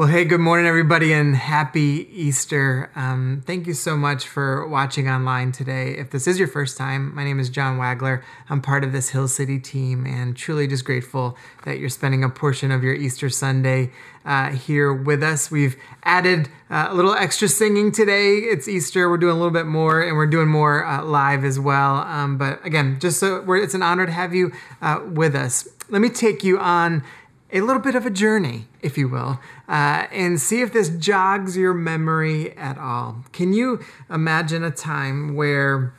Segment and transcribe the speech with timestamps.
[0.00, 2.90] Well, hey, good morning, everybody, and happy Easter.
[2.96, 5.90] Um, thank you so much for watching online today.
[5.90, 8.22] If this is your first time, my name is John Wagler.
[8.48, 11.36] I'm part of this Hill City team and truly just grateful
[11.66, 13.90] that you're spending a portion of your Easter Sunday
[14.24, 15.50] uh, here with us.
[15.50, 18.36] We've added uh, a little extra singing today.
[18.36, 19.10] It's Easter.
[19.10, 21.96] We're doing a little bit more, and we're doing more uh, live as well.
[21.96, 25.68] Um, but again, just so it's an honor to have you uh, with us.
[25.90, 27.02] Let me take you on
[27.52, 31.56] a little bit of a journey, if you will, uh, and see if this jogs
[31.56, 33.24] your memory at all.
[33.32, 35.92] Can you imagine a time where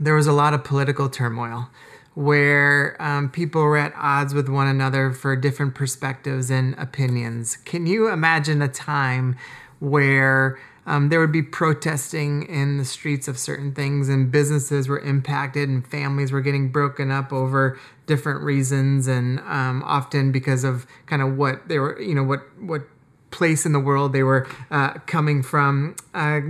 [0.00, 1.68] there was a lot of political turmoil,
[2.14, 7.56] where um, people were at odds with one another for different perspectives and opinions?
[7.56, 9.36] Can you imagine a time
[9.78, 14.98] where um, there would be protesting in the streets of certain things, and businesses were
[14.98, 20.86] impacted, and families were getting broken up over different reasons, and um, often because of
[21.06, 22.82] kind of what they were, you know, what what
[23.30, 25.96] place in the world they were uh, coming from.
[26.14, 26.40] Uh,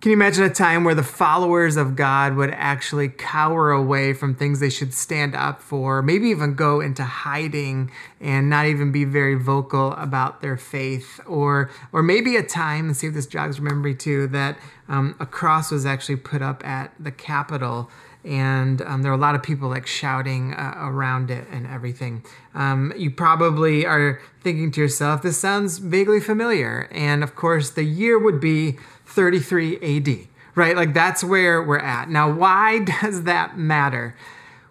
[0.00, 4.32] can you imagine a time where the followers of God would actually cower away from
[4.32, 9.04] things they should stand up for, maybe even go into hiding and not even be
[9.04, 11.18] very vocal about their faith?
[11.26, 14.56] Or, or maybe a time, and see if this jogs memory too, that
[14.88, 17.90] um, a cross was actually put up at the Capitol
[18.24, 22.24] and um, there were a lot of people like shouting uh, around it and everything.
[22.54, 26.88] Um, you probably are thinking to yourself, this sounds vaguely familiar.
[26.90, 28.76] And of course, the year would be
[29.18, 30.76] 33 AD, right?
[30.76, 32.08] Like that's where we're at.
[32.08, 34.14] Now, why does that matter?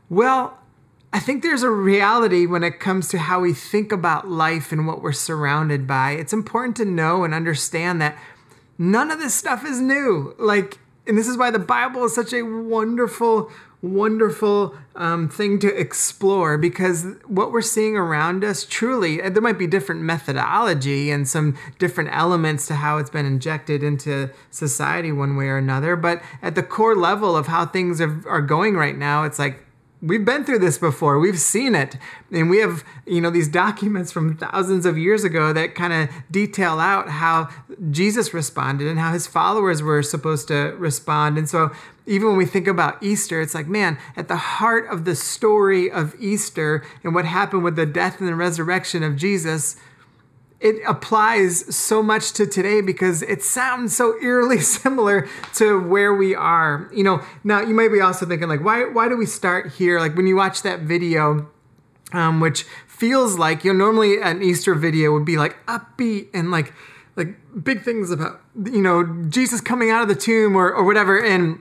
[0.09, 0.57] Well,
[1.11, 4.87] I think there's a reality when it comes to how we think about life and
[4.87, 6.11] what we're surrounded by.
[6.11, 8.17] It's important to know and understand that
[8.77, 10.33] none of this stuff is new.
[10.39, 15.79] Like, and this is why the Bible is such a wonderful, wonderful um, thing to
[15.79, 21.55] explore because what we're seeing around us truly, there might be different methodology and some
[21.77, 25.95] different elements to how it's been injected into society one way or another.
[25.95, 29.66] But at the core level of how things are, are going right now, it's like
[30.01, 31.19] we've been through this before.
[31.19, 31.97] We've seen it.
[32.31, 36.09] And we have you know these documents from thousands of years ago that kind of
[36.29, 37.49] detail out how
[37.91, 41.37] jesus responded and how his followers were supposed to respond.
[41.37, 41.71] And so
[42.05, 45.91] even when we think about easter it's like man at the heart of the story
[45.91, 49.75] of easter and what happened with the death and the resurrection of jesus
[50.59, 56.33] it applies so much to today because it sounds so eerily similar to where we
[56.33, 56.89] are.
[56.93, 59.99] You know, now you might be also thinking like, why why do we start here?
[59.99, 61.49] Like when you watch that video,
[62.13, 66.49] um, which feels like you know normally an Easter video would be like upbeat and
[66.49, 66.73] like
[67.15, 71.23] like big things about you know Jesus coming out of the tomb or or whatever
[71.23, 71.59] and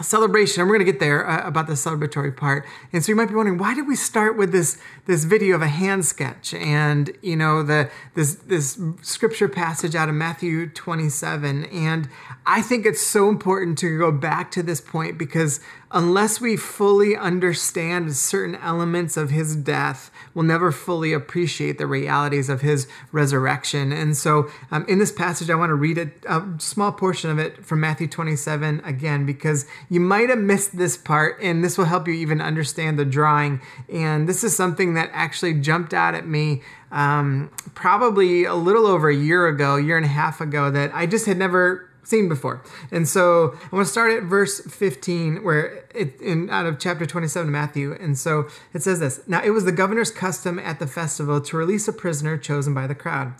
[0.00, 2.66] celebration and we're going to get there uh, about the celebratory part.
[2.92, 5.62] And so you might be wondering why did we start with this this video of
[5.62, 6.54] a hand sketch?
[6.54, 12.08] And you know the this this scripture passage out of matthew 27 and
[12.46, 15.60] i think it's so important to go back to this point because
[15.92, 22.48] unless we fully understand certain elements of his death, we'll never fully appreciate the realities
[22.48, 23.92] of his resurrection.
[23.92, 27.38] And so, um, in this passage, I want to read a, a, small portion of
[27.38, 31.84] it from Matthew 27 again, because you might have missed this part, and this will
[31.84, 33.60] help you even understand the drawing.
[33.92, 39.08] And this is something that actually jumped out at me um, probably a little over
[39.08, 42.62] a year ago, year and a half ago, that I just had never seen before.
[42.90, 47.06] And so I'm going to start at verse 15, where it in out of chapter
[47.06, 47.92] 27 of Matthew.
[47.92, 51.56] And so it says this: Now it was the governor's custom at the festival to
[51.56, 53.34] release a prisoner chosen by the crowd.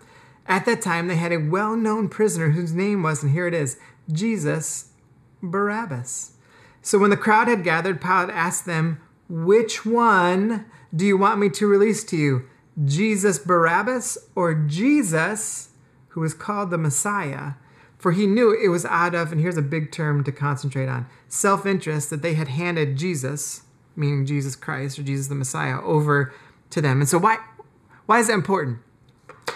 [0.45, 3.77] At that time, they had a well-known prisoner whose name was, and here it is,
[4.11, 4.91] Jesus
[5.41, 6.31] Barabbas.
[6.81, 11.49] So when the crowd had gathered, Pilate asked them, "Which one do you want me
[11.49, 12.43] to release to you,
[12.83, 15.69] Jesus Barabbas or Jesus,
[16.09, 17.53] who is called the Messiah?"
[18.03, 21.05] For he knew it was out of, and here's a big term to concentrate on
[21.29, 23.61] self interest that they had handed Jesus,
[23.95, 26.33] meaning Jesus Christ or Jesus the Messiah, over
[26.71, 26.99] to them.
[26.99, 27.37] And so, why,
[28.05, 28.79] why is that important?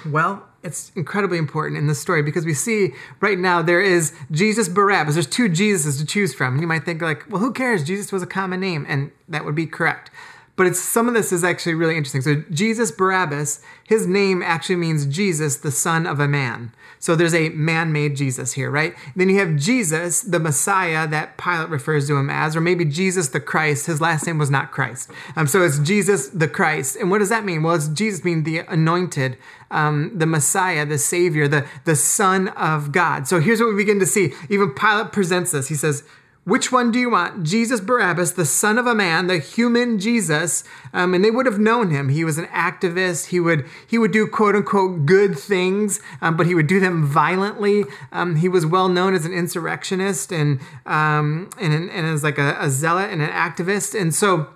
[0.05, 4.69] Well, it's incredibly important in the story because we see right now there is Jesus
[4.69, 5.15] Barabbas.
[5.15, 6.53] There's two Jesuses to choose from.
[6.53, 7.83] And You might think like, well, who cares?
[7.83, 10.09] Jesus was a common name, and that would be correct
[10.57, 12.21] but it's some of this is actually really interesting.
[12.21, 16.73] So Jesus Barabbas, his name actually means Jesus, the son of a man.
[16.99, 18.95] So there's a man-made Jesus here, right?
[19.15, 23.29] then you have Jesus, the Messiah that Pilate refers to him as, or maybe Jesus
[23.29, 23.85] the Christ.
[23.85, 25.09] His last name was not Christ.
[25.35, 26.95] Um, so it's Jesus the Christ.
[26.95, 27.63] And what does that mean?
[27.63, 29.37] Well, it's Jesus being the anointed,
[29.71, 33.27] um, the Messiah, the Savior, the, the Son of God.
[33.27, 34.33] So here's what we begin to see.
[34.49, 35.67] Even Pilate presents this.
[35.67, 36.03] He says,
[36.47, 37.43] which one do you want?
[37.43, 40.63] Jesus Barabbas, the son of a man, the human Jesus.
[40.93, 42.07] Um, and they would have known him.
[42.07, 43.25] He was an activist.
[43.27, 47.05] He would he would do quote unquote good things, um, but he would do them
[47.05, 47.83] violently.
[48.13, 52.55] Um, he was well known as an insurrectionist and um, and, and as like a,
[52.61, 53.99] a zealot and an activist.
[53.99, 54.47] And so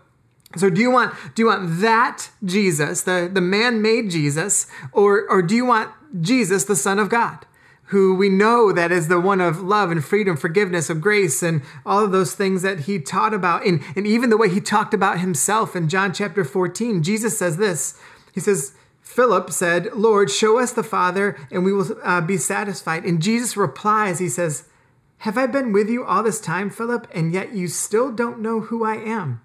[0.56, 5.42] so do you want do you want that Jesus, the, the man-made Jesus, or or
[5.42, 5.92] do you want
[6.22, 7.46] Jesus, the Son of God?
[7.92, 11.62] Who we know that is the one of love and freedom, forgiveness, of grace, and
[11.86, 13.66] all of those things that he taught about.
[13.66, 17.58] And, and even the way he talked about himself in John chapter 14, Jesus says
[17.58, 18.00] this
[18.34, 23.04] He says, Philip said, Lord, show us the Father, and we will uh, be satisfied.
[23.04, 24.70] And Jesus replies, He says,
[25.20, 28.62] Have I been with you all this time, Philip, and yet you still don't know
[28.62, 29.42] who I am?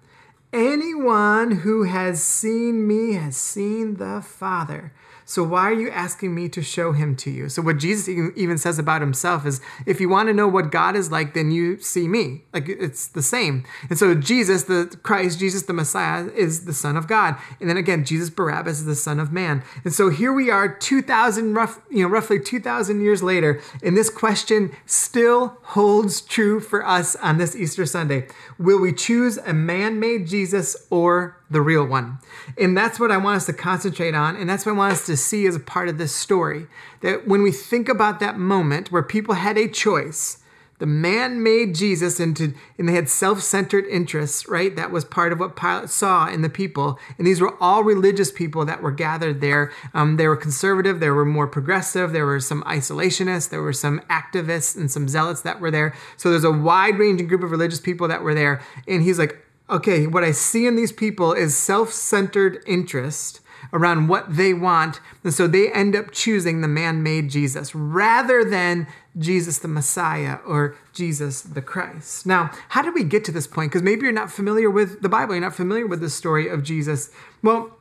[0.53, 4.93] Anyone who has seen me has seen the Father.
[5.29, 7.49] So why are you asking me to show him to you?
[7.49, 10.95] So what Jesus even says about himself is, if you want to know what God
[10.95, 12.43] is like, then you see me.
[12.53, 13.65] Like it's the same.
[13.89, 17.35] And so Jesus, the Christ, Jesus the Messiah, is the Son of God.
[17.59, 19.63] And then again, Jesus Barabbas is the Son of Man.
[19.83, 23.61] And so here we are, two thousand rough, you know, roughly two thousand years later,
[23.83, 28.27] and this question still holds true for us on this Easter Sunday.
[28.57, 32.19] Will we choose a man-made Jesus or the real one.
[32.57, 34.35] And that's what I want us to concentrate on.
[34.35, 36.67] And that's what I want us to see as a part of this story.
[37.01, 40.39] That when we think about that moment where people had a choice,
[40.79, 44.75] the man made Jesus into, and they had self centered interests, right?
[44.75, 46.99] That was part of what Pilate saw in the people.
[47.17, 49.71] And these were all religious people that were gathered there.
[49.95, 54.01] Um, they were conservative, they were more progressive, there were some isolationists, there were some
[54.01, 55.95] activists and some zealots that were there.
[56.15, 58.61] So there's a wide ranging group of religious people that were there.
[58.87, 63.41] And he's like, okay, what I see in these people is self centered interest
[63.73, 64.99] around what they want.
[65.23, 68.87] And so they end up choosing the man made Jesus rather than
[69.17, 72.25] Jesus the Messiah or Jesus the Christ.
[72.25, 73.71] Now, how did we get to this point?
[73.71, 76.63] Because maybe you're not familiar with the Bible, you're not familiar with the story of
[76.63, 77.11] Jesus.
[77.41, 77.76] Well,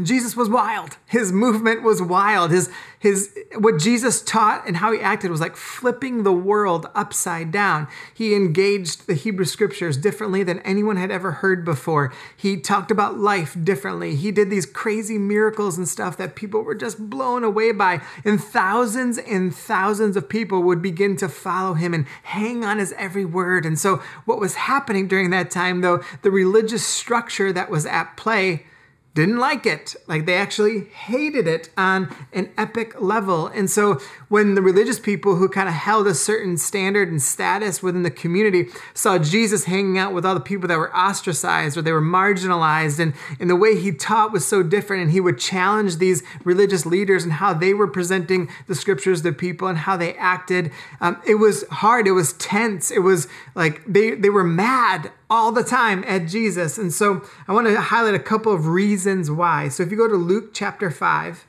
[0.00, 0.98] Jesus was wild.
[1.06, 2.52] His movement was wild.
[2.52, 2.70] His
[3.00, 7.88] his what Jesus taught and how he acted was like flipping the world upside down.
[8.14, 12.12] He engaged the Hebrew scriptures differently than anyone had ever heard before.
[12.36, 14.14] He talked about life differently.
[14.14, 18.00] He did these crazy miracles and stuff that people were just blown away by.
[18.24, 22.92] And thousands and thousands of people would begin to follow him and hang on his
[22.96, 23.66] every word.
[23.66, 28.16] And so what was happening during that time though, the religious structure that was at
[28.16, 28.66] play
[29.14, 29.96] didn't like it.
[30.06, 33.48] Like they actually hated it on an epic level.
[33.48, 37.82] And so when the religious people who kind of held a certain standard and status
[37.82, 41.82] within the community saw Jesus hanging out with all the people that were ostracized or
[41.82, 45.38] they were marginalized, and, and the way he taught was so different, and he would
[45.38, 49.96] challenge these religious leaders and how they were presenting the scriptures to people and how
[49.96, 50.70] they acted,
[51.00, 52.06] um, it was hard.
[52.06, 52.90] It was tense.
[52.90, 56.76] It was like they, they were mad all the time at Jesus.
[56.76, 59.68] And so I want to highlight a couple of reasons why.
[59.68, 61.46] So if you go to Luke chapter 5,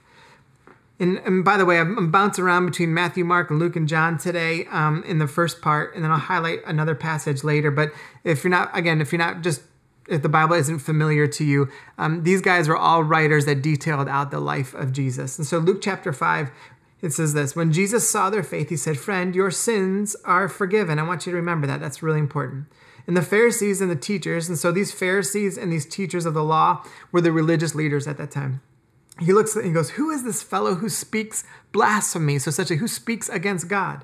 [1.00, 4.20] and, and by the way, I'm, bouncing around between Matthew, Mark, and Luke and John
[4.20, 7.72] today um, in the first part, and then I'll highlight another passage later.
[7.72, 7.92] But
[8.24, 9.64] if you're not, again, if you're not just
[10.08, 14.08] if the Bible isn't familiar to you, um, these guys were all writers that detailed
[14.10, 15.38] out the life of Jesus.
[15.38, 16.52] And so, Luke chapter 5,
[17.02, 21.00] it says this When Jesus saw their faith, he said, Friend, your sins are forgiven.
[21.00, 21.80] I want you to remember that.
[21.80, 22.68] That's really important
[23.08, 24.50] and the Pharisees and the teachers.
[24.50, 28.18] And so these Pharisees and these teachers of the law were the religious leaders at
[28.18, 28.62] that time.
[29.20, 32.40] He looks and he goes, Who is this fellow who speaks blasphemy?
[32.40, 34.04] So, essentially, who speaks against God?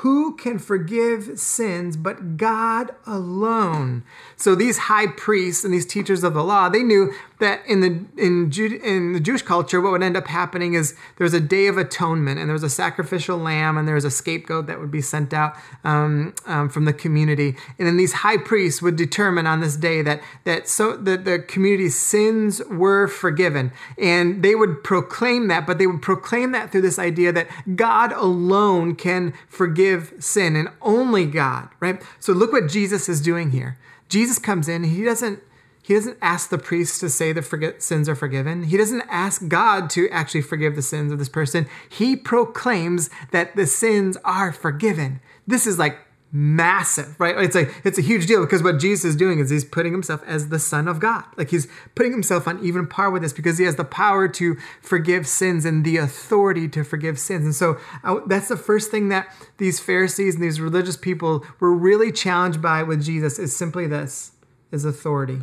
[0.00, 4.04] Who can forgive sins but God alone?
[4.36, 7.88] So these high priests and these teachers of the law, they knew that in the
[8.16, 8.50] in
[8.82, 11.76] in the Jewish culture, what would end up happening is there was a day of
[11.76, 15.02] atonement, and there was a sacrificial lamb, and there was a scapegoat that would be
[15.02, 19.60] sent out um, um, from the community, and then these high priests would determine on
[19.60, 25.48] this day that that so that the community's sins were forgiven, and they would proclaim
[25.48, 30.56] that, but they would proclaim that through this idea that God alone can forgive sin,
[30.56, 32.02] and only God, right?
[32.18, 33.76] So look what Jesus is doing here.
[34.08, 35.40] Jesus comes in, he doesn't
[35.86, 38.64] he doesn't ask the priest to say the forget, sins are forgiven.
[38.64, 41.68] He doesn't ask God to actually forgive the sins of this person.
[41.88, 45.20] He proclaims that the sins are forgiven.
[45.46, 46.00] This is like
[46.32, 47.38] massive, right?
[47.38, 50.24] It's a it's a huge deal because what Jesus is doing is he's putting himself
[50.26, 51.22] as the Son of God.
[51.36, 54.56] Like he's putting himself on even par with this because he has the power to
[54.82, 57.44] forgive sins and the authority to forgive sins.
[57.44, 61.72] And so uh, that's the first thing that these Pharisees and these religious people were
[61.72, 64.32] really challenged by with Jesus is simply this:
[64.72, 65.42] is authority.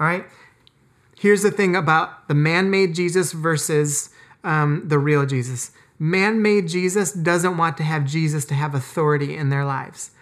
[0.00, 0.24] All right.
[1.18, 4.10] Here's the thing about the man made Jesus versus
[4.44, 5.72] um, the real Jesus.
[5.98, 10.12] Man made Jesus doesn't want to have Jesus to have authority in their lives.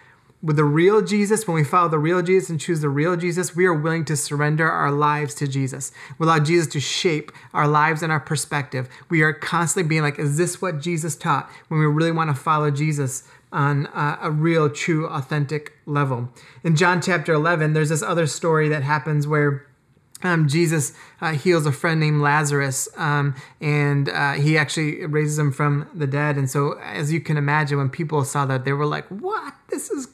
[0.41, 3.55] with the real Jesus, when we follow the real Jesus and choose the real Jesus,
[3.55, 5.91] we are willing to surrender our lives to Jesus.
[6.17, 8.87] We allow Jesus to shape our lives and our perspective.
[9.09, 11.49] We are constantly being like, is this what Jesus taught?
[11.67, 16.29] When we really want to follow Jesus on a, a real, true, authentic level.
[16.63, 19.66] In John chapter 11, there's this other story that happens where
[20.23, 25.51] um, Jesus uh, heals a friend named Lazarus, um, and uh, he actually raises him
[25.51, 26.37] from the dead.
[26.37, 29.53] And so, as you can imagine, when people saw that, they were like, "What?
[29.69, 30.07] This is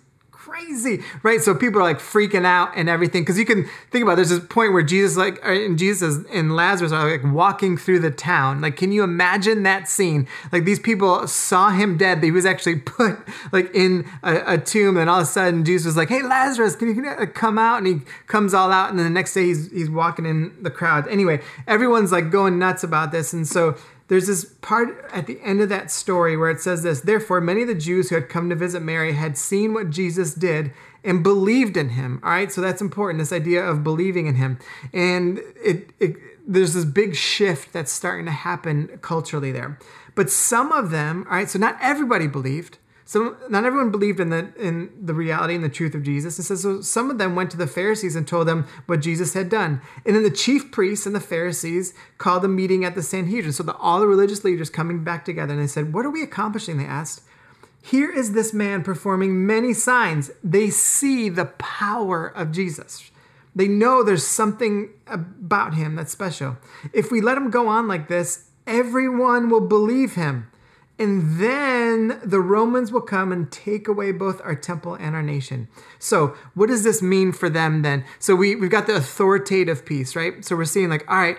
[0.54, 1.42] crazy, right?
[1.42, 4.14] So people are like freaking out and everything because you can think about.
[4.14, 7.76] It, there's this point where Jesus, like, uh, and Jesus and Lazarus are like walking
[7.76, 8.62] through the town.
[8.62, 10.28] Like, can you imagine that scene?
[10.52, 12.24] Like these people saw him dead.
[12.24, 13.18] He was actually put
[13.52, 16.76] like in a, a tomb, and all of a sudden Jesus was like, "Hey, Lazarus,
[16.76, 19.46] can you uh, come out?" And he comes all out, and then the next day
[19.46, 21.08] he's he's walking in the crowd.
[21.08, 23.76] Anyway, everyone's like going nuts about this, and so
[24.08, 27.62] there's this part at the end of that story where it says this Therefore, many
[27.62, 30.72] of the Jews who had come to visit Mary had seen what Jesus did
[31.04, 32.20] and believed in him.
[32.24, 34.60] All right, so that's important this idea of believing in him.
[34.94, 39.80] And it, it there's this big shift that's starting to happen culturally there.
[40.16, 42.78] But some of them, all right, so not everybody believed.
[43.14, 46.40] So not everyone believed in the in the reality and the truth of Jesus.
[46.40, 49.36] It says so some of them went to the Pharisees and told them what Jesus
[49.36, 49.82] had done.
[50.04, 53.54] And then the chief priests and the Pharisees called a meeting at the Sanhedrin.
[53.54, 56.24] So the, all the religious leaders coming back together and they said, What are we
[56.24, 56.78] accomplishing?
[56.78, 57.22] They asked.
[57.84, 60.32] Here is this man performing many signs.
[60.44, 63.12] They see the power of Jesus.
[63.56, 66.58] They know there's something about him that's special.
[66.94, 70.48] If we let him go on like this, everyone will believe him.
[71.04, 75.68] And then the Romans will come and take away both our temple and our nation.
[76.00, 78.06] So, what does this mean for them then?
[78.20, 80.46] So, we, we've got the authoritative piece, right?
[80.46, 81.38] So, we're seeing, like, all right,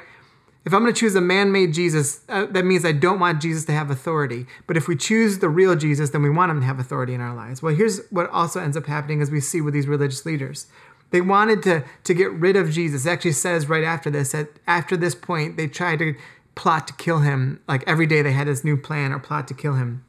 [0.66, 3.40] if I'm going to choose a man made Jesus, uh, that means I don't want
[3.40, 4.44] Jesus to have authority.
[4.66, 7.22] But if we choose the real Jesus, then we want him to have authority in
[7.22, 7.62] our lives.
[7.62, 10.66] Well, here's what also ends up happening as we see with these religious leaders.
[11.10, 13.06] They wanted to, to get rid of Jesus.
[13.06, 16.16] It actually says right after this that after this point, they tried to
[16.54, 17.60] plot to kill him.
[17.68, 20.04] Like every day they had this new plan or plot to kill him.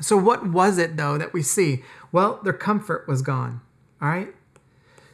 [0.00, 1.82] So, what was it though that we see?
[2.12, 3.60] Well, their comfort was gone.
[4.00, 4.34] All right.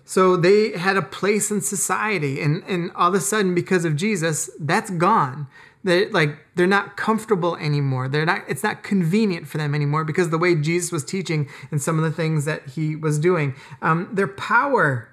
[0.05, 3.97] So they had a place in society, and, and all of a sudden, because of
[3.97, 5.47] Jesus, that's gone.
[5.83, 8.09] They're like they're not comfortable anymore.
[8.09, 8.43] They're not.
[8.49, 12.05] It's not convenient for them anymore because the way Jesus was teaching and some of
[12.05, 15.09] the things that he was doing, um, their power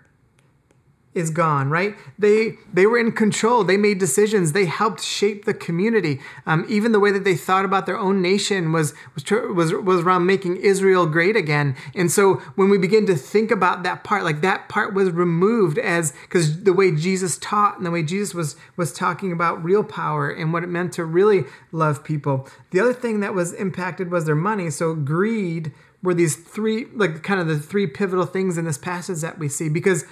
[1.13, 1.95] is gone right?
[2.17, 3.63] They they were in control.
[3.63, 4.53] They made decisions.
[4.53, 6.21] They helped shape the community.
[6.45, 10.01] Um, even the way that they thought about their own nation was was was was
[10.01, 11.75] around making israel great again.
[11.95, 15.77] And so when we begin to think about that part like that part was removed
[15.77, 19.83] as because the way jesus taught and the way jesus was was talking about real
[19.83, 22.47] power and what it meant to really love people.
[22.71, 24.69] The other thing that was impacted was their money.
[24.69, 29.21] So greed were these three like kind of the three pivotal things in this passage
[29.21, 30.05] that we see because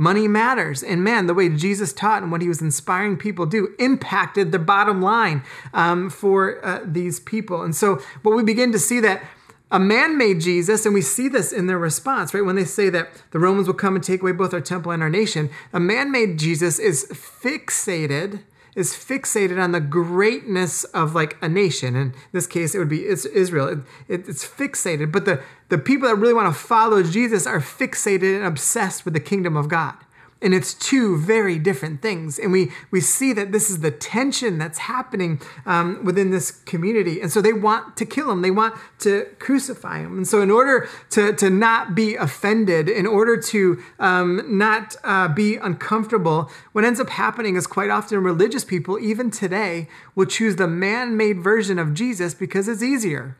[0.00, 0.82] Money matters.
[0.82, 4.58] And man, the way Jesus taught and what he was inspiring people do impacted the
[4.58, 5.42] bottom line
[5.74, 7.60] um, for uh, these people.
[7.60, 9.22] And so, what we begin to see that
[9.70, 12.42] a man made Jesus, and we see this in their response, right?
[12.42, 15.02] When they say that the Romans will come and take away both our temple and
[15.02, 18.40] our nation, a man made Jesus is fixated
[18.74, 21.96] is fixated on the greatness of like a nation.
[21.96, 23.68] In this case, it would be Israel.
[23.68, 25.12] It, it, it's fixated.
[25.12, 29.14] But the, the people that really want to follow Jesus are fixated and obsessed with
[29.14, 29.94] the kingdom of God.
[30.42, 32.38] And it's two very different things.
[32.38, 37.20] And we, we see that this is the tension that's happening um, within this community.
[37.20, 40.16] And so they want to kill him, they want to crucify him.
[40.16, 45.28] And so, in order to, to not be offended, in order to um, not uh,
[45.28, 50.56] be uncomfortable, what ends up happening is quite often religious people, even today, will choose
[50.56, 53.36] the man made version of Jesus because it's easier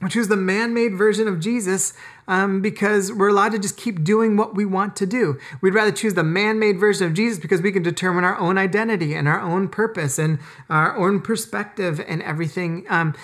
[0.00, 1.94] which is the man made version of Jesus
[2.26, 5.38] um, because we're allowed to just keep doing what we want to do.
[5.60, 8.58] We'd rather choose the man made version of Jesus because we can determine our own
[8.58, 10.38] identity and our own purpose and
[10.70, 12.86] our own perspective and everything.
[12.88, 13.14] Um,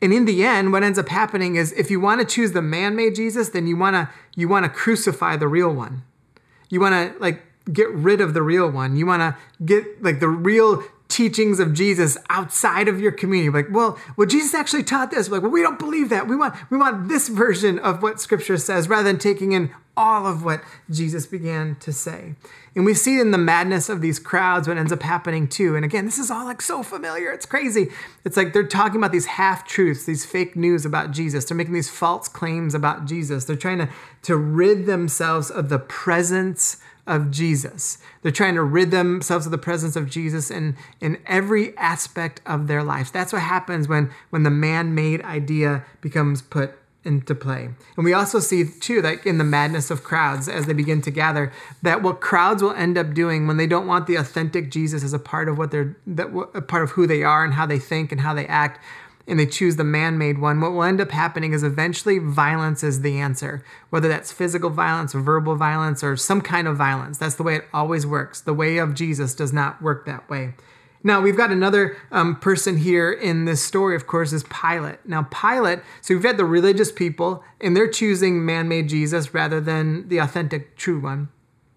[0.00, 2.62] and in the end, what ends up happening is if you want to choose the
[2.62, 6.04] man made Jesus, then you want to you want to crucify the real one.
[6.70, 7.42] You want to like
[7.72, 8.96] get rid of the real one.
[8.96, 13.50] You want to get like the real teachings of Jesus outside of your community.
[13.50, 15.28] Like, well, well, Jesus actually taught this.
[15.28, 16.28] Like, well, we don't believe that.
[16.28, 20.28] We want we want this version of what Scripture says, rather than taking in all
[20.28, 22.36] of what Jesus began to say.
[22.76, 25.74] And we see in the madness of these crowds what ends up happening too.
[25.74, 27.32] And again, this is all like so familiar.
[27.32, 27.88] It's crazy.
[28.24, 31.44] It's like they're talking about these half truths, these fake news about Jesus.
[31.44, 33.46] They're making these false claims about Jesus.
[33.46, 33.88] They're trying to,
[34.22, 36.76] to rid themselves of the presence
[37.08, 37.98] of Jesus.
[38.22, 42.68] They're trying to rid themselves of the presence of Jesus in, in every aspect of
[42.68, 43.10] their lives.
[43.10, 46.74] That's what happens when, when the man made idea becomes put
[47.04, 47.70] into play.
[47.96, 51.10] And we also see too that in the madness of crowds as they begin to
[51.10, 51.50] gather,
[51.82, 55.14] that what crowds will end up doing when they don't want the authentic Jesus as
[55.14, 57.78] a part of what they're that a part of who they are and how they
[57.78, 58.84] think and how they act,
[59.28, 63.02] and they choose the man-made one, what will end up happening is eventually violence is
[63.02, 63.62] the answer.
[63.90, 67.18] Whether that's physical violence or verbal violence or some kind of violence.
[67.18, 68.40] That's the way it always works.
[68.40, 70.54] The way of Jesus does not work that way.
[71.04, 74.98] Now, we've got another um, person here in this story, of course, is Pilate.
[75.04, 79.60] Now, Pilate, so we've had the religious people, and they're choosing man made Jesus rather
[79.60, 81.28] than the authentic, true one.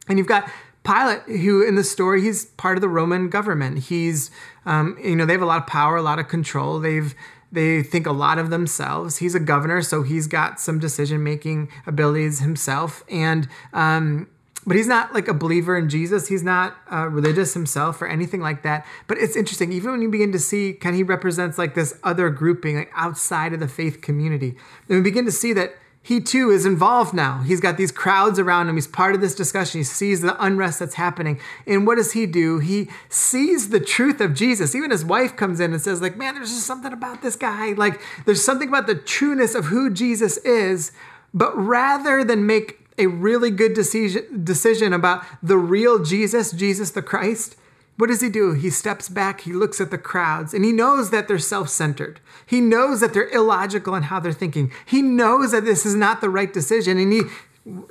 [0.08, 0.50] And you've got
[0.84, 3.84] Pilate, who in the story, he's part of the Roman government.
[3.84, 4.31] He's,
[4.65, 6.79] um, you know, they have a lot of power, a lot of control.
[6.79, 7.13] They've,
[7.51, 9.17] they think a lot of themselves.
[9.17, 13.03] He's a governor, so he's got some decision making abilities himself.
[13.10, 14.27] And, um,
[14.65, 16.27] but he's not like a believer in Jesus.
[16.27, 18.86] He's not uh, religious himself or anything like that.
[19.08, 21.98] But it's interesting, even when you begin to see, kind of he represents like this
[22.03, 24.55] other grouping, like outside of the faith community.
[24.88, 27.43] And we begin to see that he too is involved now.
[27.43, 28.75] He's got these crowds around him.
[28.75, 29.79] He's part of this discussion.
[29.79, 31.39] He sees the unrest that's happening.
[31.67, 32.58] And what does he do?
[32.58, 34.74] He sees the truth of Jesus.
[34.74, 37.74] Even his wife comes in and says, like, man, there's just something about this guy.
[37.74, 40.91] Like, there's something about the trueness of who Jesus is.
[41.36, 47.03] But rather than make a really good decision, decision about the real Jesus, Jesus the
[47.03, 47.55] Christ,
[48.01, 48.53] what does he do?
[48.53, 52.20] He steps back, he looks at the crowds, and he knows that they're self centered.
[52.48, 54.72] He knows that they're illogical in how they're thinking.
[54.88, 56.98] He knows that this is not the right decision.
[56.98, 57.22] And he,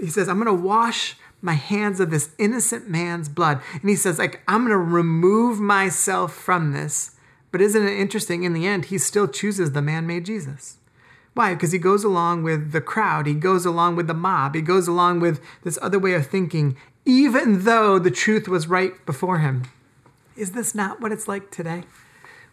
[0.01, 3.61] he says, I'm going to wash my hands of this innocent man's blood.
[3.73, 7.13] And he says, like, I'm going to remove myself from this.
[7.53, 8.43] But isn't it interesting?
[8.43, 10.79] In the end, he still chooses the man made Jesus.
[11.35, 11.55] Why?
[11.55, 14.89] Because he goes along with the crowd, he goes along with the mob, he goes
[14.89, 19.67] along with this other way of thinking, even though the truth was right before him.
[20.41, 21.85] Is this not what it's like today?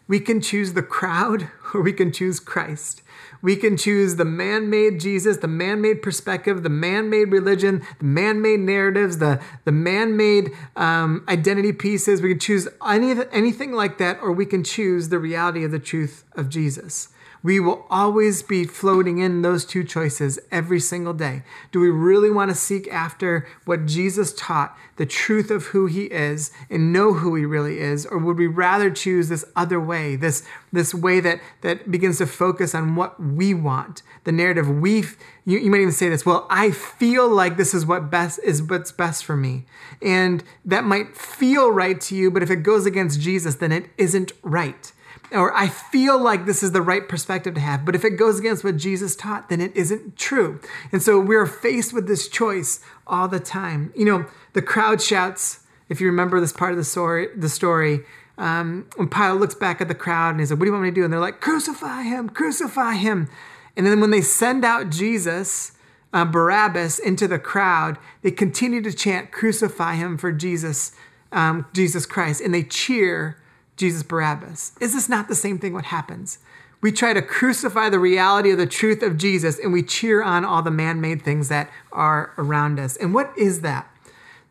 [0.06, 3.00] We can choose the crowd or we can choose Christ.
[3.40, 7.82] We can choose the man made Jesus, the man made perspective, the man made religion,
[7.98, 12.20] the man made narratives, the, the man made um, identity pieces.
[12.20, 15.78] We can choose any, anything like that, or we can choose the reality of the
[15.78, 17.08] truth of Jesus.
[17.42, 21.42] We will always be floating in those two choices every single day.
[21.72, 26.04] Do we really want to seek after what Jesus taught, the truth of who he
[26.04, 28.06] is, and know who he really is?
[28.06, 32.26] Or would we rather choose this other way, this, this way that, that begins to
[32.26, 35.04] focus on what we want, the narrative we
[35.48, 38.62] you, you might even say this, well, I feel like this is what best is
[38.62, 39.64] what's best for me.
[40.02, 43.88] And that might feel right to you, but if it goes against Jesus, then it
[43.96, 44.92] isn't right
[45.32, 48.38] or I feel like this is the right perspective to have, but if it goes
[48.38, 50.60] against what Jesus taught, then it isn't true.
[50.92, 53.92] And so we're faced with this choice all the time.
[53.94, 58.00] You know, the crowd shouts, if you remember this part of the story, the story,
[58.38, 60.84] um, when Pilate looks back at the crowd and he's like, What do you want
[60.84, 61.04] me to do?
[61.04, 63.28] And they're like, Crucify him, crucify him.
[63.76, 65.72] And then when they send out Jesus,
[66.12, 70.92] uh, Barabbas, into the crowd, they continue to chant, Crucify him for Jesus,
[71.32, 72.40] um, Jesus Christ.
[72.40, 73.36] And they cheer
[73.78, 74.72] Jesus Barabbas.
[74.80, 76.38] Is this not the same thing what happens?
[76.80, 80.44] We try to crucify the reality of the truth of Jesus and we cheer on
[80.44, 82.96] all the man made things that are around us.
[82.96, 83.90] And what is that?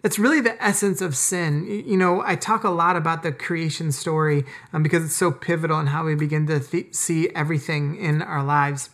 [0.01, 1.65] That's really the essence of sin.
[1.65, 5.79] You know, I talk a lot about the creation story um, because it's so pivotal
[5.79, 8.89] in how we begin to th- see everything in our lives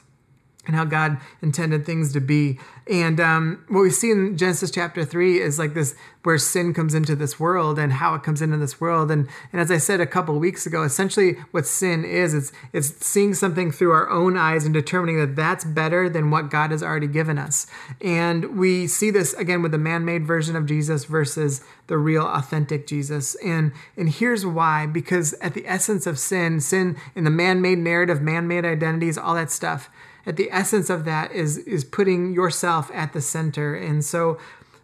[0.65, 2.59] and how God intended things to be.
[2.87, 6.93] And um, what we see in Genesis chapter three is like this, where sin comes
[6.93, 9.11] into this world and how it comes into this world.
[9.11, 13.05] And and as I said a couple weeks ago, essentially what sin is, it's it's
[13.05, 16.83] seeing something through our own eyes and determining that that's better than what God has
[16.83, 17.67] already given us.
[18.01, 22.87] And we see this again with the man-made version of Jesus versus the real, authentic
[22.87, 23.35] Jesus.
[23.35, 28.21] And and here's why: because at the essence of sin, sin in the man-made narrative,
[28.21, 29.89] man-made identities, all that stuff
[30.25, 33.75] at the essence of that is is putting yourself at the center.
[33.75, 34.39] And so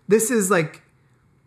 [0.08, 0.82] this is like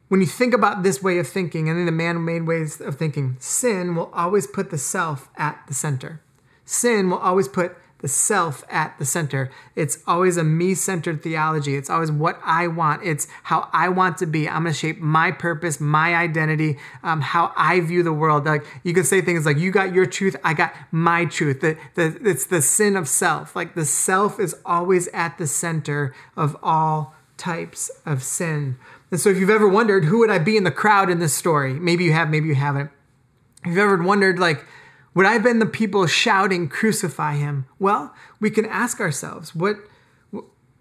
[0.08, 3.36] when you think about this way of thinking and then the man-made ways of thinking,
[3.38, 6.20] sin will always put the self at the center.
[6.64, 9.50] Sin will always put the self at the center.
[9.74, 11.76] It's always a me centered theology.
[11.76, 13.04] It's always what I want.
[13.04, 14.48] It's how I want to be.
[14.48, 18.44] I'm going to shape my purpose, my identity, um, how I view the world.
[18.44, 21.60] Like you can say things like, you got your truth, I got my truth.
[21.60, 23.56] The, the, it's the sin of self.
[23.56, 28.76] Like the self is always at the center of all types of sin.
[29.12, 31.34] And so if you've ever wondered, who would I be in the crowd in this
[31.34, 31.74] story?
[31.74, 32.90] Maybe you have, maybe you haven't.
[33.60, 34.64] If you've ever wondered, like,
[35.14, 37.66] would I have been the people shouting, crucify him?
[37.78, 39.76] Well, we can ask ourselves, what,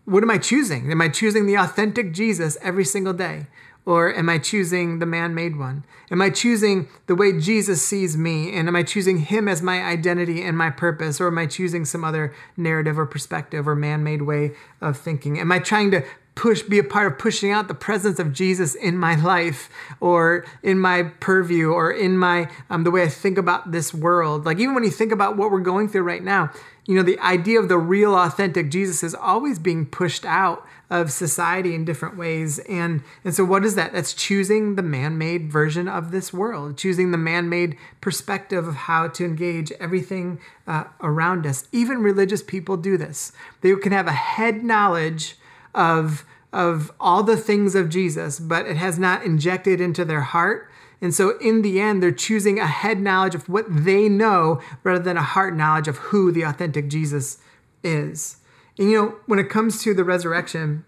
[0.06, 0.92] what am I choosing?
[0.92, 3.48] Am I choosing the authentic Jesus every single day?
[3.84, 5.84] Or am I choosing the man made one?
[6.12, 8.54] Am I choosing the way Jesus sees me?
[8.54, 11.20] And am I choosing him as my identity and my purpose?
[11.20, 15.40] Or am I choosing some other narrative or perspective or man made way of thinking?
[15.40, 16.04] Am I trying to
[16.36, 20.46] push be a part of pushing out the presence of Jesus in my life or
[20.64, 24.46] in my purview or in my um, the way I think about this world.
[24.46, 26.52] Like even when you think about what we're going through right now,
[26.86, 31.12] you know the idea of the real authentic Jesus is always being pushed out of
[31.12, 32.60] society in different ways.
[32.60, 33.92] And and so what is that?
[33.92, 39.26] That's choosing the man-made version of this world choosing the man-made perspective of how to
[39.26, 41.68] engage everything uh, around us.
[41.74, 43.34] Even religious people do this.
[43.60, 45.36] They can have a head knowledge
[45.74, 50.70] of of all the things of Jesus, but it has not injected into their heart.
[51.02, 55.04] And so, in the end, they're choosing a head knowledge of what they know rather
[55.04, 57.40] than a heart knowledge of who the authentic Jesus
[57.84, 58.38] is.
[58.78, 60.86] And you know, when it comes to the resurrection,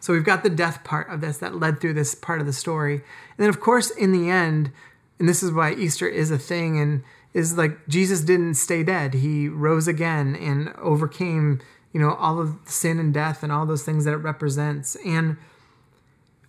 [0.00, 2.52] so we've got the death part of this that led through this part of the
[2.52, 2.94] story.
[2.94, 4.70] And then, of course, in the end,
[5.18, 7.02] and this is why Easter is a thing, and
[7.34, 9.14] is like Jesus didn't stay dead.
[9.14, 11.60] He rose again and overcame
[11.96, 14.96] you know, all of sin and death and all those things that it represents.
[14.96, 15.38] And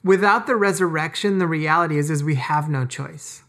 [0.04, 3.44] without the resurrection, the reality is, is we have no choice.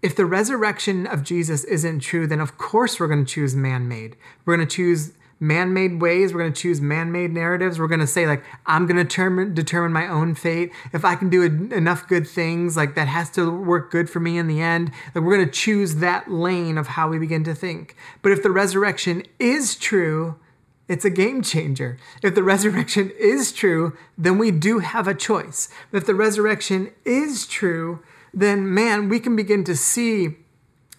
[0.00, 3.86] If the resurrection of Jesus isn't true, then of course we're going to choose man
[3.86, 4.16] made.
[4.46, 6.32] We're going to choose man made ways.
[6.32, 7.78] We're going to choose man made narratives.
[7.78, 10.72] We're going to say, like, I'm going to determine, determine my own fate.
[10.94, 14.38] If I can do enough good things, like, that has to work good for me
[14.38, 14.90] in the end.
[15.14, 17.94] Like, we're going to choose that lane of how we begin to think.
[18.22, 20.36] But if the resurrection is true,
[20.88, 21.98] it's a game changer.
[22.22, 25.68] If the resurrection is true, then we do have a choice.
[25.92, 28.00] If the resurrection is true,
[28.32, 30.36] then man, we can begin to see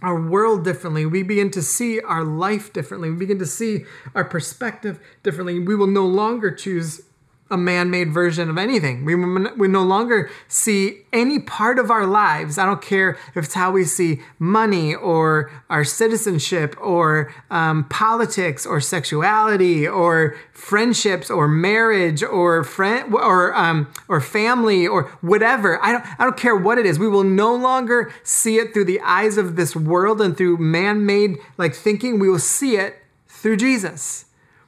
[0.02, 1.06] our world differently.
[1.06, 3.10] We begin to see our life differently.
[3.10, 5.60] We begin to see our perspective differently.
[5.60, 7.02] We will no longer choose
[7.50, 9.06] a man made version of anything.
[9.06, 12.58] We, we no longer see any part of our lives.
[12.58, 18.66] I don't care if it's how we see money or our citizenship or um, politics
[18.66, 25.84] or sexuality or friendships or marriage or friend or um, or family or whatever.
[25.84, 27.00] I don't I don't care what it is.
[27.00, 31.06] We will no longer see it through the eyes of this world and through man
[31.06, 32.20] made like thinking.
[32.20, 34.27] We will see it through Jesus.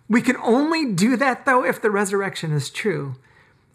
[0.10, 3.15] We can only do that, though, if the resurrection is true.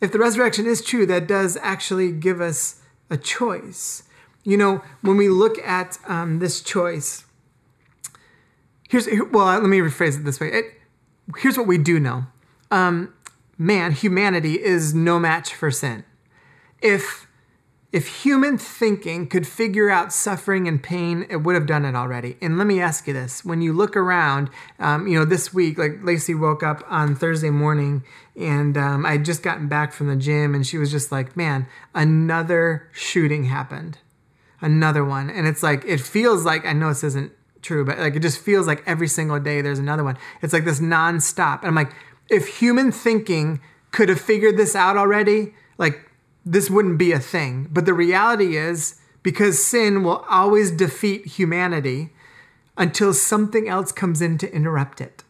[0.01, 4.03] If the resurrection is true, that does actually give us a choice.
[4.42, 7.25] You know, when we look at um, this choice,
[8.88, 10.49] here's, well, let me rephrase it this way.
[10.49, 10.64] It,
[11.38, 12.27] here's what we do know
[12.70, 13.14] um,
[13.57, 16.05] man, humanity, is no match for sin.
[16.83, 17.27] If
[17.95, 22.37] if human thinking could figure out suffering and pain, it would have done it already.
[22.43, 25.79] And let me ask you this: when you look around, um, you know, this week,
[25.79, 28.03] like Lacey woke up on Thursday morning,
[28.35, 31.37] and um, I had just gotten back from the gym, and she was just like,
[31.37, 33.99] "Man, another shooting happened,
[34.61, 37.31] another one." And it's like it feels like I know this isn't
[37.63, 40.19] true, but like it just feels like every single day there's another one.
[40.43, 41.93] It's like this nonstop, and I'm like,
[42.29, 43.61] if human thinking
[43.93, 46.04] could have figured this out already, like
[46.45, 47.69] this wouldn't be a thing.
[47.71, 52.11] But the reality is, because sin will always defeat humanity
[52.77, 55.25] until something else comes in to interrupt it.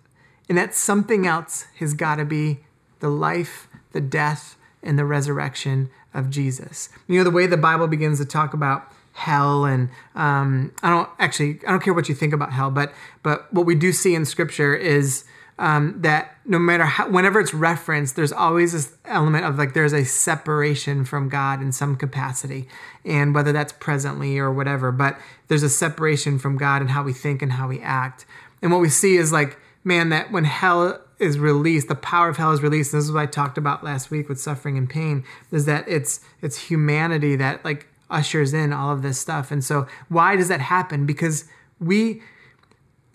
[0.48, 2.60] And that something else has got to be
[3.00, 6.88] the life, the death, and the resurrection of Jesus.
[7.06, 11.08] You know, the way the Bible begins to talk about hell and um, I don't
[11.20, 14.14] actually I don't care what you think about hell, but but what we do see
[14.14, 15.24] in Scripture is
[15.58, 19.92] um, that no matter how, whenever it's referenced, there's always this element of like there's
[19.92, 22.68] a separation from God in some capacity,
[23.04, 27.12] and whether that's presently or whatever, but there's a separation from God and how we
[27.12, 28.26] think and how we act.
[28.62, 32.36] And what we see is like, man, that when hell is released, the power of
[32.36, 32.92] hell is released.
[32.92, 35.24] This is what I talked about last week with suffering and pain.
[35.52, 39.50] Is that it's it's humanity that like ushers in all of this stuff.
[39.50, 41.06] And so why does that happen?
[41.06, 41.44] Because
[41.78, 42.22] we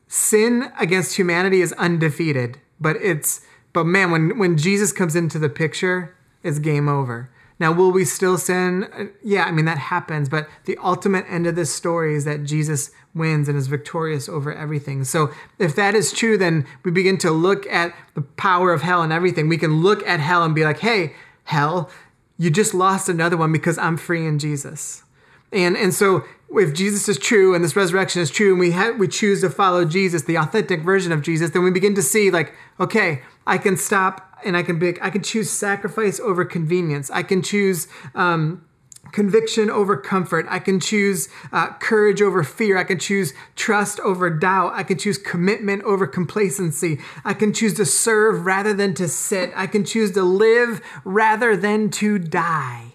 [0.10, 3.42] sin against humanity is undefeated, but it's
[3.72, 7.30] but man, when when Jesus comes into the picture, it's game over.
[7.60, 8.86] Now, will we still sin?
[8.86, 12.46] Uh, yeah, I mean that happens, but the ultimate end of this story is that
[12.46, 15.04] Jesus wins and is victorious over everything.
[15.04, 19.04] So, if that is true, then we begin to look at the power of hell
[19.04, 19.48] and everything.
[19.48, 21.90] We can look at hell and be like, "Hey, hell,
[22.38, 25.04] you just lost another one because I'm free in Jesus."
[25.52, 28.96] And and so if Jesus is true and this resurrection is true and we ha-
[28.98, 32.32] we choose to follow Jesus, the authentic version of Jesus, then we begin to see
[32.32, 37.12] like, okay, I can stop and I can be, I can choose sacrifice over convenience.
[37.12, 38.66] I can choose um,
[39.12, 40.46] conviction over comfort.
[40.50, 42.78] I can choose uh, courage over fear.
[42.78, 44.74] I can choose trust over doubt.
[44.76, 47.00] I can choose commitment over complacency.
[47.26, 49.52] I can choose to serve rather than to sit.
[49.56, 52.89] I can choose to live rather than to die.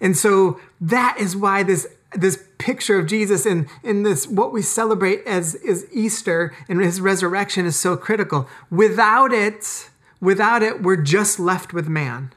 [0.00, 4.62] And so that is why this this picture of Jesus and in this what we
[4.62, 8.48] celebrate as is Easter and his resurrection is so critical.
[8.70, 12.32] Without it, without it, we're just left with man.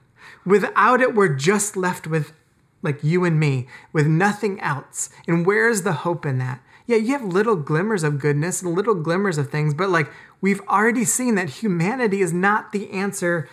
[0.46, 2.34] Without it, we're just left with
[2.82, 5.10] like you and me, with nothing else.
[5.28, 6.62] And where's the hope in that?
[6.88, 10.62] Yeah, you have little glimmers of goodness and little glimmers of things, but like we've
[10.68, 13.48] already seen that humanity is not the answer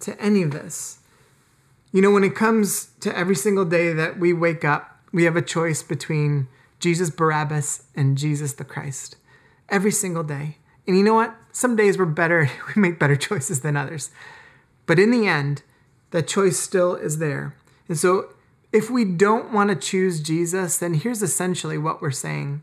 [0.00, 0.98] to any of this.
[1.92, 5.36] You know, when it comes to every single day that we wake up, we have
[5.36, 6.48] a choice between
[6.80, 9.16] Jesus Barabbas and Jesus the Christ.
[9.68, 10.56] Every single day.
[10.86, 11.34] And you know what?
[11.52, 14.10] Some days we're better, we make better choices than others.
[14.86, 15.62] But in the end,
[16.10, 17.54] that choice still is there.
[17.88, 18.30] And so
[18.72, 22.62] if we don't want to choose Jesus, then here's essentially what we're saying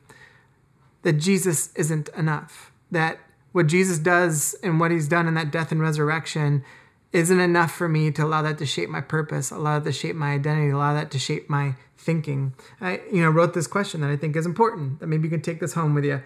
[1.04, 2.72] that Jesus isn't enough.
[2.92, 3.20] That
[3.52, 6.64] what Jesus does and what he's done in that death and resurrection
[7.12, 10.16] isn't enough for me to allow that to shape my purpose, allow that to shape
[10.16, 12.54] my identity, allow that to shape my thinking.
[12.80, 15.00] I, you know, wrote this question that I think is important.
[15.00, 16.22] That maybe you can take this home with you.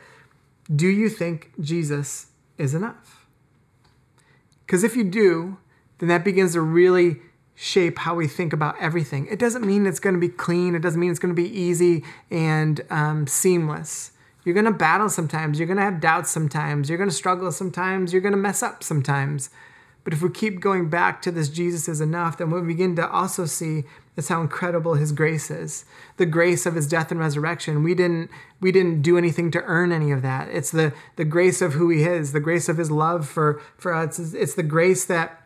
[0.74, 3.26] Do you think Jesus is enough?
[4.66, 5.58] Because if you do,
[6.00, 7.18] then that begins to really
[7.56, 9.28] shape how we think about everything.
[9.28, 10.76] It doesn't mean it's going to be clean.
[10.76, 14.12] It doesn't mean it's going to be easy and um, seamless.
[14.44, 15.60] You're going to battle sometimes.
[15.60, 16.90] You're going to have doubts sometimes.
[16.90, 18.12] You're going to struggle sometimes.
[18.12, 19.50] You're going to mess up sometimes.
[20.04, 23.10] But if we keep going back to this Jesus is enough, then we begin to
[23.10, 23.86] also see
[24.16, 25.86] is how incredible his grace is.
[26.18, 27.84] The grace of his death and resurrection.
[27.84, 30.50] We didn't we didn't do anything to earn any of that.
[30.50, 33.94] It's the the grace of who he is, the grace of his love for for
[33.94, 34.20] us.
[34.20, 35.43] It's the grace that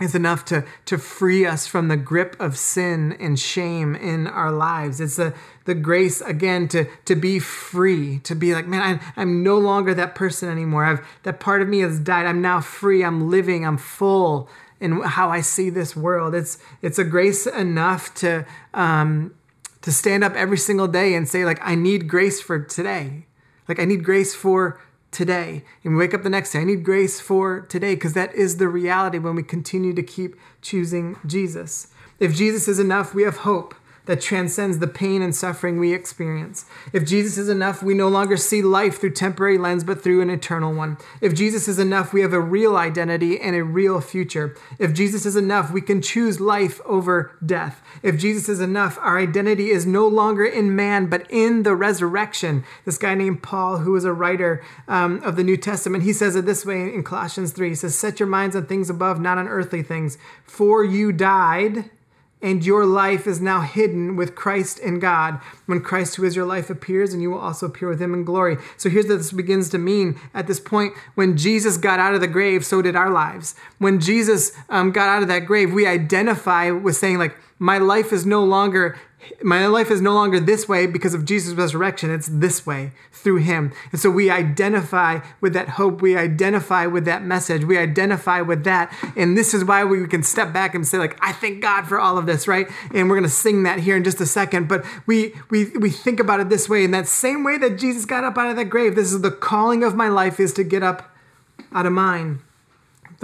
[0.00, 4.50] is enough to, to free us from the grip of sin and shame in our
[4.50, 5.00] lives.
[5.00, 5.34] It's the,
[5.66, 9.94] the grace, again, to, to be free, to be like, man, I'm, I'm no longer
[9.94, 10.84] that person anymore.
[10.84, 12.26] I've, that part of me has died.
[12.26, 13.04] I'm now free.
[13.04, 13.64] I'm living.
[13.64, 14.48] I'm full
[14.80, 16.34] in how I see this world.
[16.34, 19.32] It's, it's a grace enough to, um,
[19.82, 23.26] to stand up every single day and say, like, I need grace for today.
[23.68, 24.80] Like, I need grace for
[25.14, 25.64] today.
[25.82, 26.60] And we wake up the next day.
[26.60, 30.36] I need grace for today because that is the reality when we continue to keep
[30.60, 31.88] choosing Jesus.
[32.20, 33.74] If Jesus is enough, we have hope
[34.06, 36.66] that transcends the pain and suffering we experience.
[36.92, 40.30] If Jesus is enough, we no longer see life through temporary lens, but through an
[40.30, 40.98] eternal one.
[41.20, 44.56] If Jesus is enough, we have a real identity and a real future.
[44.78, 47.82] If Jesus is enough, we can choose life over death.
[48.02, 52.64] If Jesus is enough, our identity is no longer in man, but in the resurrection.
[52.84, 56.36] This guy named Paul, who was a writer um, of the New Testament, he says
[56.36, 57.70] it this way in Colossians 3.
[57.70, 60.18] He says, Set your minds on things above, not on earthly things.
[60.44, 61.90] For you died
[62.44, 65.40] and your life is now hidden with Christ in God.
[65.64, 68.22] When Christ, who is your life, appears, and you will also appear with him in
[68.22, 68.58] glory.
[68.76, 70.92] So here's what this begins to mean at this point.
[71.14, 73.54] When Jesus got out of the grave, so did our lives.
[73.78, 78.12] When Jesus um, got out of that grave, we identify with saying, like, my life
[78.12, 78.96] is no longer
[79.42, 82.10] my life is no longer this way because of Jesus' resurrection.
[82.10, 83.72] It's this way through him.
[83.90, 86.02] And so we identify with that hope.
[86.02, 87.64] We identify with that message.
[87.64, 88.94] We identify with that.
[89.16, 91.98] And this is why we can step back and say, like, I thank God for
[91.98, 92.68] all of this, right?
[92.92, 94.68] And we're to sing that here in just a second.
[94.68, 98.04] But we, we, we think about it this way in that same way that Jesus
[98.04, 98.94] got up out of that grave.
[98.94, 101.14] This is the calling of my life is to get up
[101.72, 102.40] out of mine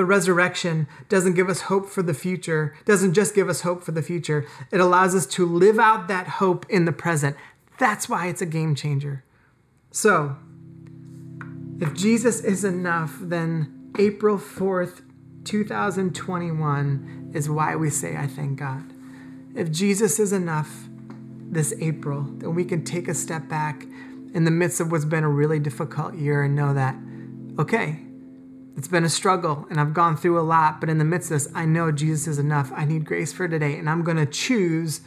[0.01, 3.93] the resurrection doesn't give us hope for the future, doesn't just give us hope for
[3.93, 4.47] the future.
[4.73, 7.37] It allows us to live out that hope in the present.
[7.79, 9.25] That's why it's a game changer.
[9.91, 10.37] So,
[11.79, 15.03] if Jesus is enough, then April 4th,
[15.45, 18.95] 2021 is why we say, I thank God.
[19.55, 20.89] If Jesus is enough
[21.43, 23.85] this April, then we can take a step back
[24.33, 26.97] in the midst of what's been a really difficult year and know that,
[27.59, 28.01] okay,
[28.81, 31.35] it's been a struggle and I've gone through a lot, but in the midst of
[31.35, 32.73] this, I know Jesus is enough.
[32.75, 35.03] I need grace for today, and I'm going to choose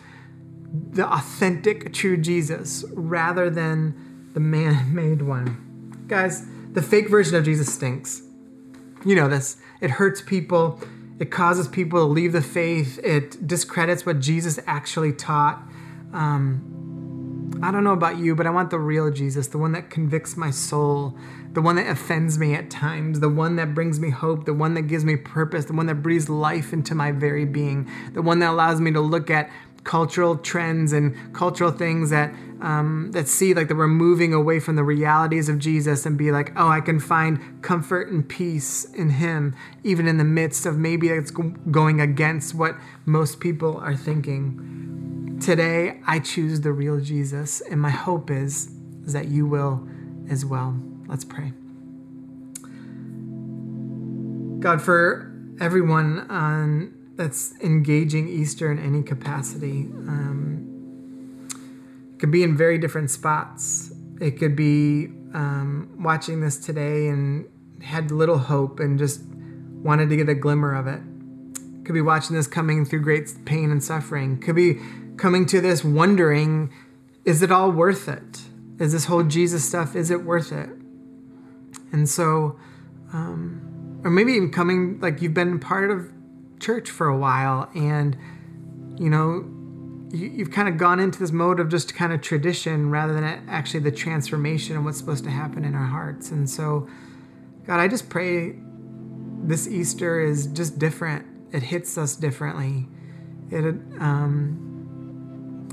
[0.92, 6.06] the authentic, true Jesus rather than the man made one.
[6.08, 8.22] Guys, the fake version of Jesus stinks.
[9.04, 9.58] You know this.
[9.82, 10.80] It hurts people,
[11.18, 15.64] it causes people to leave the faith, it discredits what Jesus actually taught.
[16.14, 19.90] Um, I don't know about you, but I want the real Jesus, the one that
[19.90, 21.18] convicts my soul,
[21.54, 24.74] the one that offends me at times, the one that brings me hope, the one
[24.74, 28.39] that gives me purpose, the one that breathes life into my very being, the one
[28.39, 29.50] that allows me to look at
[29.84, 34.78] cultural trends and cultural things that um, that see like that we're moving away from
[34.78, 39.10] the realities of Jesus and be like, oh, I can find comfort and peace in
[39.12, 45.38] Him, even in the midst of maybe it's going against what most people are thinking.
[45.42, 48.72] Today, I choose the real Jesus, and my hope is,
[49.06, 49.86] is that you will
[50.30, 50.93] as well.
[51.13, 51.54] Let's pray.
[54.60, 59.91] God, for everyone on that's engaging Easter in any capacity.
[60.08, 61.47] Um,
[62.12, 63.93] it could be in very different spots.
[64.19, 67.45] It could be um, watching this today and
[67.84, 69.21] had little hope and just
[69.84, 71.02] wanted to get a glimmer of it.
[71.86, 74.39] Could be watching this coming through great pain and suffering.
[74.39, 74.80] Could be
[75.17, 76.73] coming to this wondering,
[77.23, 78.41] is it all worth it?
[78.80, 80.69] Is this whole Jesus stuff, is it worth it?
[81.94, 82.60] And so,
[83.14, 86.12] um, or maybe even coming, like you've been part of
[86.60, 88.18] church for a while and,
[88.98, 89.50] you know,
[90.12, 93.24] you, have kind of gone into this mode of just kind of tradition rather than
[93.50, 96.32] actually the transformation and what's supposed to happen in our hearts.
[96.32, 96.88] And so,
[97.66, 98.56] God, I just pray
[99.44, 101.26] this Easter is just different.
[101.52, 102.88] It hits us differently.
[103.50, 103.64] It
[104.00, 104.74] um,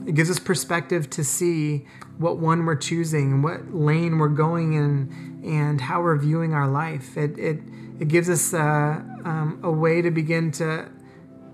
[0.07, 1.87] it gives us perspective to see
[2.19, 7.17] what one we're choosing, what lane we're going in, and how we're viewing our life.
[7.17, 7.61] It it
[7.99, 10.89] it gives us uh, um, a way to begin to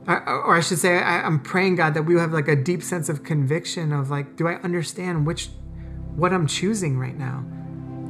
[0.09, 3.09] or I should say, I, am praying God that we have like a deep sense
[3.09, 5.51] of conviction of like, do I understand which,
[6.15, 7.45] what I'm choosing right now?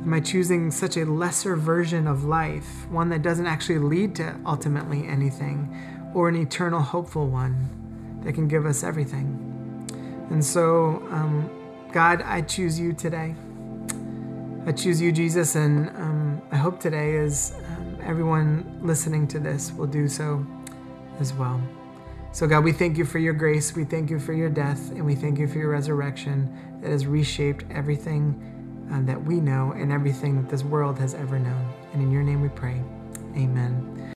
[0.06, 4.38] Am I choosing such a lesser version of life, one that doesn't actually lead to
[4.44, 5.74] ultimately anything,
[6.14, 9.42] or an eternal hopeful one that can give us everything?
[10.30, 11.50] And so, um,
[11.92, 13.34] God, I choose you today.
[14.66, 19.70] I choose you, Jesus, and um, I hope today is um, everyone listening to this
[19.70, 20.44] will do so
[21.20, 21.62] as well.
[22.32, 23.76] So, God, we thank you for your grace.
[23.76, 26.52] We thank you for your death, and we thank you for your resurrection
[26.82, 31.38] that has reshaped everything uh, that we know and everything that this world has ever
[31.38, 31.72] known.
[31.92, 32.82] And in your name we pray.
[33.36, 33.95] Amen.